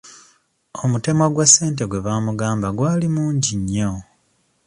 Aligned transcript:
Omutemwa 0.83 1.27
gwa 1.33 1.45
ssente 1.49 1.83
gwe 1.87 2.03
baamugamba 2.05 2.67
gwali 2.77 3.07
mungi 3.15 3.51
nnyo. 3.59 3.91